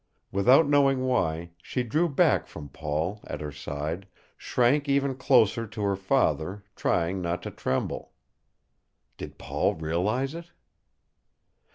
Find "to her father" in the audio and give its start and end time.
5.67-6.63